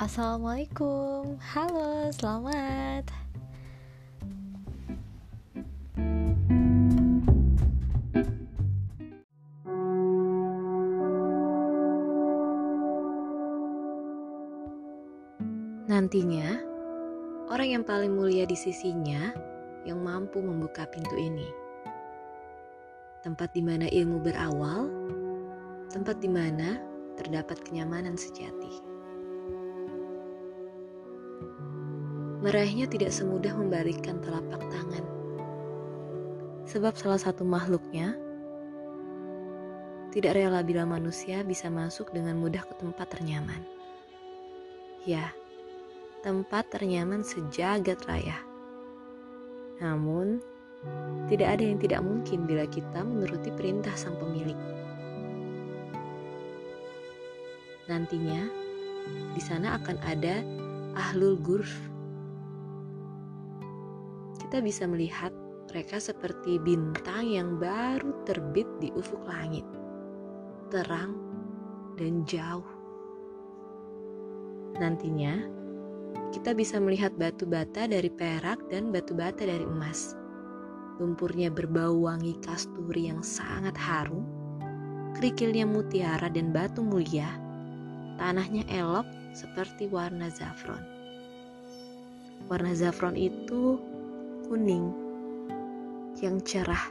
[0.00, 3.04] Assalamualaikum, halo, selamat.
[15.84, 16.48] Nantinya,
[17.52, 19.36] orang yang paling mulia di sisinya
[19.84, 21.52] yang mampu membuka pintu ini.
[23.20, 24.88] Tempat di mana ilmu berawal,
[25.92, 26.80] tempat di mana
[27.20, 28.89] terdapat kenyamanan sejati.
[32.40, 35.04] Meraihnya tidak semudah membalikkan telapak tangan.
[36.64, 38.16] Sebab salah satu makhluknya
[40.08, 43.60] tidak rela bila manusia bisa masuk dengan mudah ke tempat ternyaman.
[45.04, 45.36] Ya,
[46.24, 48.40] tempat ternyaman sejagat raya.
[49.84, 50.40] Namun,
[51.28, 54.56] tidak ada yang tidak mungkin bila kita menuruti perintah sang pemilik.
[57.84, 58.48] Nantinya,
[59.36, 60.40] di sana akan ada
[60.96, 61.70] ahlul gurf
[64.50, 65.30] kita bisa melihat
[65.70, 69.62] mereka seperti bintang yang baru terbit di ufuk langit,
[70.74, 71.14] terang
[71.94, 72.66] dan jauh.
[74.74, 75.38] Nantinya,
[76.34, 80.18] kita bisa melihat batu bata dari perak dan batu bata dari emas.
[80.98, 84.26] Lumpurnya berbau wangi kasturi yang sangat harum,
[85.14, 87.38] kerikilnya mutiara dan batu mulia,
[88.18, 90.82] tanahnya elok seperti warna zafron.
[92.50, 93.78] Warna zafron itu
[94.50, 94.90] kuning
[96.18, 96.90] yang cerah.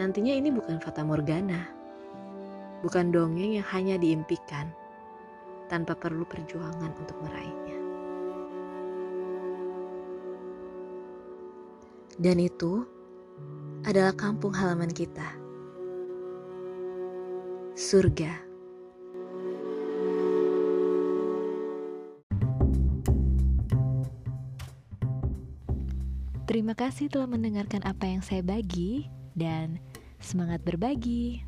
[0.00, 1.68] Nantinya ini bukan fata morgana,
[2.80, 4.72] bukan dongeng yang hanya diimpikan
[5.68, 7.78] tanpa perlu perjuangan untuk meraihnya.
[12.16, 12.80] Dan itu
[13.84, 15.36] adalah kampung halaman kita.
[17.76, 18.53] Surga.
[26.44, 29.80] Terima kasih telah mendengarkan apa yang saya bagi dan
[30.20, 31.40] semangat berbagi.